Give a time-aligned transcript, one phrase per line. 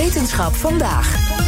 [0.00, 1.38] Wetenschap vandaag.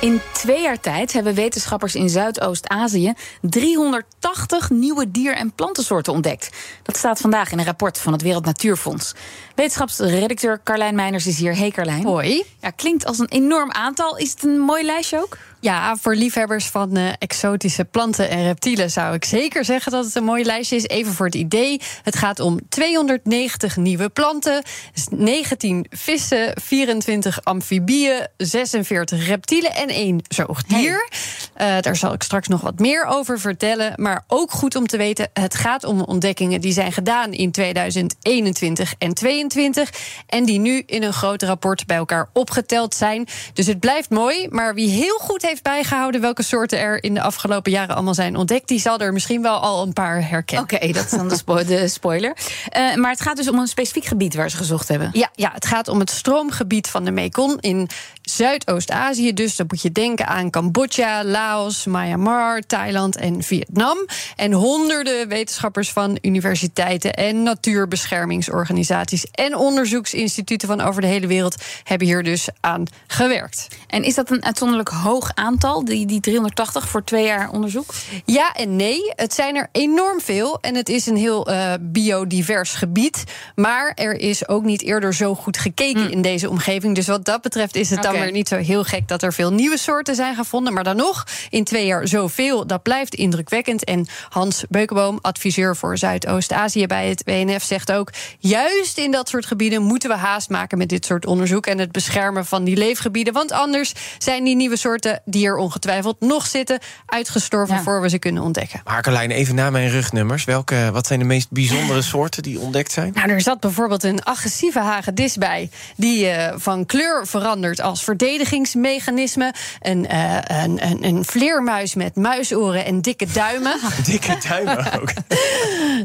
[0.00, 6.50] In twee jaar tijd hebben wetenschappers in Zuidoost-Azië 380 nieuwe dier- en plantensoorten ontdekt.
[6.82, 9.14] Dat staat vandaag in een rapport van het Wereld Natuurfonds.
[9.54, 11.56] Wetenschapsredacteur Carlijn Meiners is hier.
[11.56, 12.04] Hey Carlijn.
[12.04, 12.44] Hoi.
[12.60, 14.16] Ja, klinkt als een enorm aantal.
[14.16, 15.38] Is het een mooi lijstje ook?
[15.64, 20.14] Ja, voor liefhebbers van uh, exotische planten en reptielen zou ik zeker zeggen dat het
[20.14, 20.86] een mooi lijstje is.
[20.86, 24.62] Even voor het idee: het gaat om 290 nieuwe planten,
[25.10, 31.08] 19 vissen, 24 amfibieën, 46 reptielen en één zoogdier.
[31.54, 31.76] Hey.
[31.76, 33.92] Uh, daar zal ik straks nog wat meer over vertellen.
[33.96, 38.94] Maar ook goed om te weten: het gaat om ontdekkingen die zijn gedaan in 2021
[38.98, 39.90] en 2022
[40.26, 43.26] en die nu in een groot rapport bij elkaar opgeteld zijn.
[43.52, 47.14] Dus het blijft mooi, maar wie heel goed heeft heeft bijgehouden welke soorten er in
[47.14, 50.64] de afgelopen jaren allemaal zijn ontdekt, die zal er misschien wel al een paar herkennen.
[50.64, 52.36] Oké, okay, dat is dan de, spo de spoiler.
[52.76, 55.10] Uh, maar het gaat dus om een specifiek gebied waar ze gezocht hebben.
[55.12, 57.88] Ja, ja het gaat om het stroomgebied van de Mekong in
[58.22, 59.32] Zuidoost-Azië.
[59.32, 63.98] Dus dan moet je denken aan Cambodja, Laos, Myanmar, Thailand en Vietnam.
[64.36, 72.06] En honderden wetenschappers van universiteiten en natuurbeschermingsorganisaties en onderzoeksinstituten van over de hele wereld hebben
[72.06, 73.68] hier dus aan gewerkt.
[73.86, 77.94] En is dat een uitzonderlijk hoog aantal, die, die 380 voor twee jaar onderzoek?
[78.24, 79.12] Ja en nee.
[79.16, 83.24] Het zijn er enorm veel en het is een heel uh, biodivers gebied.
[83.54, 86.08] Maar er is ook niet eerder zo goed gekeken mm.
[86.08, 86.94] in deze omgeving.
[86.94, 88.12] Dus wat dat betreft is het okay.
[88.12, 90.72] dan weer niet zo heel gek dat er veel nieuwe soorten zijn gevonden.
[90.72, 93.84] Maar dan nog, in twee jaar zoveel, dat blijft indrukwekkend.
[93.84, 99.46] En Hans Beukenboom, adviseur voor Zuidoost-Azië bij het WNF, zegt ook: juist in dat soort
[99.46, 103.32] gebieden moeten we haast maken met dit soort onderzoek en het beschermen van die leefgebieden.
[103.32, 107.82] Want anders zijn die nieuwe soorten die er ongetwijfeld nog zitten, uitgestorven ja.
[107.82, 108.80] voor we ze kunnen ontdekken.
[108.84, 110.44] Maar Carlijn, even na mijn rugnummers.
[110.44, 113.12] Welke, wat zijn de meest bijzondere soorten die ontdekt zijn?
[113.14, 119.54] Nou, er zat bijvoorbeeld een agressieve hagedis bij, die uh, van kleur verandert als verdedigingsmechanisme.
[119.80, 123.76] Een, uh, een, een, een, vleermuis met muisoren en dikke duimen.
[124.04, 125.12] dikke duimen ook.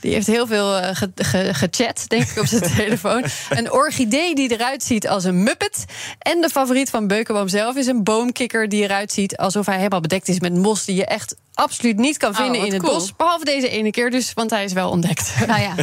[0.00, 3.24] die heeft heel veel uh, ge, ge, gechat, denk ik, op zijn telefoon.
[3.48, 5.84] Een orchidee die eruit ziet als een muppet.
[6.18, 10.00] En de favoriet van Beukenboom zelf is een boomkikker die eruit ziet alsof hij helemaal
[10.00, 12.94] bedekt is met mos die je echt absoluut niet kan vinden oh, in het cool.
[12.94, 13.16] bos.
[13.16, 15.34] Behalve deze ene keer dus, want hij is wel ontdekt.
[15.46, 15.74] Nou ja.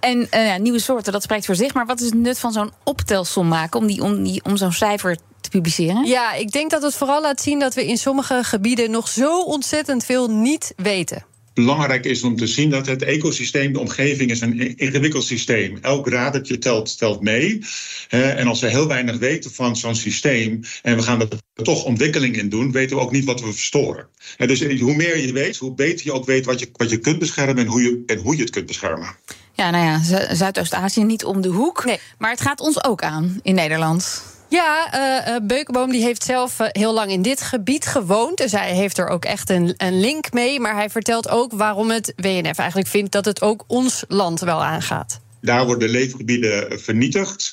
[0.00, 1.74] En uh, ja, nieuwe soorten, dat spreekt voor zich.
[1.74, 4.72] Maar wat is het nut van zo'n optelsom maken om, die, om, die, om zo'n
[4.72, 6.06] cijfer te publiceren?
[6.06, 9.42] Ja, ik denk dat het vooral laat zien dat we in sommige gebieden nog zo
[9.42, 11.24] ontzettend veel niet weten
[11.64, 15.78] belangrijk is om te zien dat het ecosysteem, de omgeving, is een ingewikkeld systeem.
[15.82, 17.60] Elk radertje telt, telt mee.
[18.08, 21.28] en als we heel weinig weten van zo'n systeem en we gaan er
[21.62, 24.08] toch ontwikkeling in doen, weten we ook niet wat we verstoren.
[24.36, 27.18] dus hoe meer je weet, hoe beter je ook weet wat je, wat je kunt
[27.18, 29.08] beschermen en hoe je, en hoe je het kunt beschermen.
[29.52, 31.84] Ja, nou ja, Zuidoost-Azië niet om de hoek.
[31.84, 31.98] Nee.
[32.18, 34.22] Maar het gaat ons ook aan in Nederland.
[34.48, 38.36] Ja, uh, Beukenboom die heeft zelf uh, heel lang in dit gebied gewoond.
[38.36, 40.60] Dus hij heeft er ook echt een, een link mee.
[40.60, 44.64] Maar hij vertelt ook waarom het WNF eigenlijk vindt dat het ook ons land wel
[44.64, 45.20] aangaat.
[45.40, 47.52] Daar worden leefgebieden vernietigd,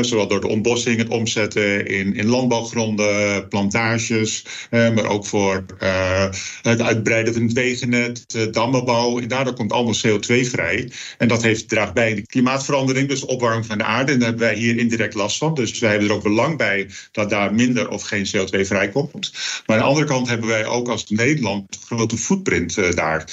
[0.00, 6.28] zowel door de ontbossing, het omzetten in, in landbouwgronden, plantages, uh, maar ook voor uh,
[6.62, 9.18] het uitbreiden van het wegennet, dammenbouw.
[9.18, 10.90] En daardoor komt allemaal CO2 vrij.
[11.18, 14.12] En dat heeft, draagt bij de klimaatverandering, dus opwarming van de aarde.
[14.12, 15.54] En daar hebben wij hier indirect last van.
[15.54, 19.32] Dus wij hebben er ook belang bij dat daar minder of geen CO2 vrijkomt.
[19.66, 23.24] Maar aan de andere kant hebben wij ook als Nederland een grote footprint daar.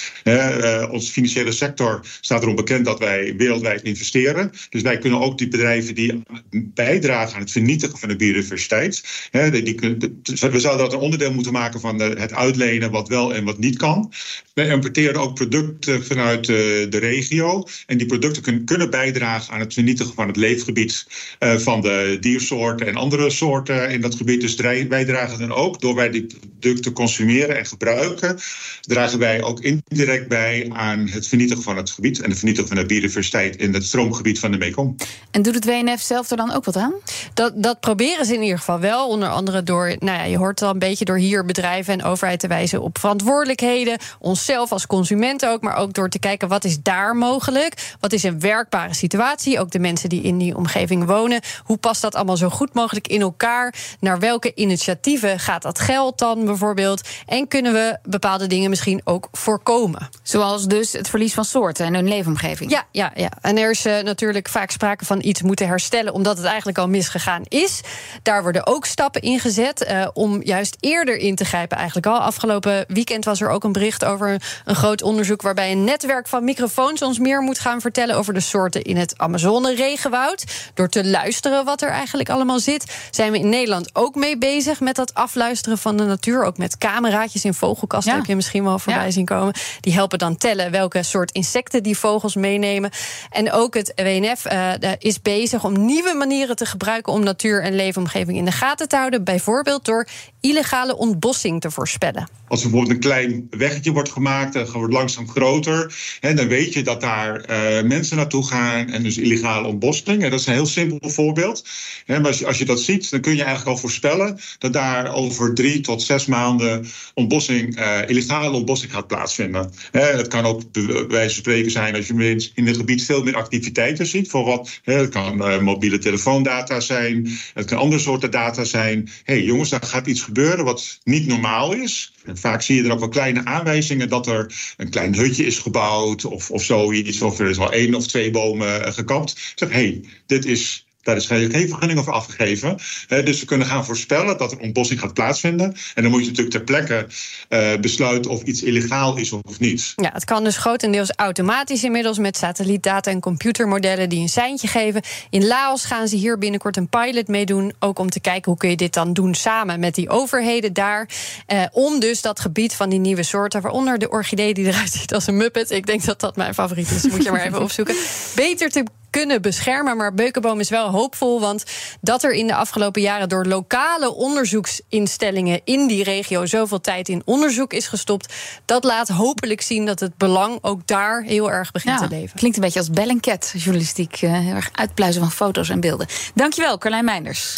[0.92, 4.52] onze financiële sector staat erom bekend dat wij wereldwijd investeren.
[4.70, 9.28] Dus wij kunnen ook die bedrijven die bijdragen aan het vernietigen van de biodiversiteit.
[9.32, 9.76] Hè, die
[10.24, 13.58] we zouden dat een onderdeel moeten maken van de, het uitlenen wat wel en wat
[13.58, 14.12] niet kan.
[14.54, 17.68] Wij importeren ook producten vanuit de, de regio.
[17.86, 21.06] En die producten kunnen, bijdragen aan het vernietigen van het leefgebied
[21.40, 24.42] uh, van de diersoorten en andere soorten in dat gebied.
[24.42, 26.28] Dus wij dragen dan ook, door wij die
[26.64, 28.40] producten consumeren en gebruiken,
[28.82, 32.78] dragen wij ook indirect bij aan het vernietigen van het gebied en het vernietigen van
[32.78, 35.02] de biodiversiteit in het stroomgebied van de Mekong.
[35.32, 36.94] En doet het WNF zelf er dan ook wat aan?
[37.34, 39.08] Dat, dat proberen ze in ieder geval wel.
[39.08, 42.40] Onder andere door, nou ja, je hoort al een beetje door hier bedrijven en overheid
[42.40, 43.98] te wijzen op verantwoordelijkheden.
[44.20, 47.96] Onszelf als consumenten ook, maar ook door te kijken wat is daar mogelijk.
[48.00, 49.60] Wat is een werkbare situatie?
[49.60, 51.42] Ook de mensen die in die omgeving wonen.
[51.64, 53.76] Hoe past dat allemaal zo goed mogelijk in elkaar?
[54.00, 57.02] Naar welke initiatieven gaat dat geld dan bijvoorbeeld?
[57.26, 60.10] En kunnen we bepaalde dingen misschien ook voorkomen?
[60.24, 62.72] Zoals dus het verlies van soorten en hun leefomgeving.
[62.72, 63.32] Ja, ja, ja.
[63.42, 66.88] En er is uh, natuurlijk vaak sprake van iets moeten herstellen omdat het eigenlijk al
[66.88, 67.82] misgegaan is.
[68.22, 71.78] Daar worden ook stappen in gezet uh, om juist eerder in te grijpen.
[71.78, 75.84] Eigenlijk al afgelopen weekend was er ook een bericht over een groot onderzoek waarbij een
[75.84, 80.44] netwerk van microfoons ons meer moet gaan vertellen over de soorten in het Amazone-regenwoud.
[80.74, 84.80] Door te luisteren wat er eigenlijk allemaal zit, zijn we in Nederland ook mee bezig
[84.80, 86.43] met dat afluisteren van de natuur.
[86.46, 88.18] Ook met cameraatjes in vogelkasten ja.
[88.18, 89.12] heb je misschien wel voorbij ja.
[89.12, 89.54] zien komen.
[89.80, 92.92] Die helpen dan tellen welke soort insecten die vogels meenemen.
[93.30, 97.76] En ook het WNF uh, is bezig om nieuwe manieren te gebruiken om natuur en
[97.76, 99.24] leefomgeving in de gaten te houden.
[99.24, 100.08] Bijvoorbeeld door
[100.40, 102.28] illegale ontbossing te voorspellen.
[102.48, 106.74] Als er bijvoorbeeld een klein weggetje wordt gemaakt en wordt langzaam groter, hè, dan weet
[106.74, 110.24] je dat daar uh, mensen naartoe gaan en dus illegale ontbossing.
[110.24, 111.68] En dat is een heel simpel voorbeeld.
[112.06, 114.74] Hè, maar als je, als je dat ziet, dan kun je eigenlijk al voorspellen dat
[114.74, 119.72] daar over drie tot zes maanden ontbossing, uh, illegale ontbossing gaat plaatsvinden.
[119.92, 123.36] Het kan ook bij wijze van spreken zijn als je in het gebied veel meer
[123.36, 124.30] activiteiten ziet.
[124.30, 129.10] Voor wat, het kan uh, mobiele telefoondata zijn, het kan andere soorten data zijn.
[129.24, 132.14] Hé hey, jongens, daar gaat iets gebeuren wat niet normaal is.
[132.34, 136.26] Vaak zie je er ook wel kleine aanwijzingen dat er een klein hutje is gebouwd
[136.26, 137.22] of, of zoiets.
[137.22, 139.54] Of er is al één of twee bomen gekapt.
[139.56, 142.78] Zeg, hé, hey, dit is daar is geen vergunning over afgegeven.
[143.10, 145.76] Uh, dus we kunnen gaan voorspellen dat er ontbossing gaat plaatsvinden.
[145.96, 147.08] En dan moet je natuurlijk ter plekke
[147.50, 149.94] uh, besluiten of iets illegaal is of niet.
[149.96, 155.02] Ja, het kan dus grotendeels automatisch inmiddels met satellietdata en computermodellen die een seintje geven.
[155.30, 157.74] In Laos gaan ze hier binnenkort een pilot meedoen.
[157.80, 161.10] Ook om te kijken hoe kun je dit dan doen samen met die overheden daar.
[161.48, 165.14] Uh, om dus dat gebied van die nieuwe soorten, waaronder de orchidee die eruit ziet
[165.14, 165.72] als een muppet.
[165.72, 167.08] Ik denk dat dat mijn favoriet is.
[167.08, 167.96] Moet je maar even opzoeken.
[168.36, 169.98] Beter te kunnen beschermen.
[169.98, 171.64] Maar Beukenboom is wel hoopvol, want
[172.02, 177.22] dat er in de afgelopen jaren door lokale onderzoeksinstellingen in die regio zoveel tijd in
[177.26, 178.34] onderzoek is gestopt,
[178.66, 182.38] dat laat hopelijk zien dat het belang ook daar heel erg begint ja, te leven.
[182.38, 186.08] Klinkt een beetje als Bellingcat journalistiek, uh, heel erg uitpluizen van foto's en beelden.
[186.34, 187.58] Dankjewel, Carlijn Meinders.